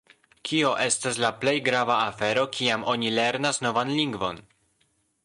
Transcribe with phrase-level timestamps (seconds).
[0.49, 4.41] Kio estas la plej grava afero kiam oni lernas novan lingvon?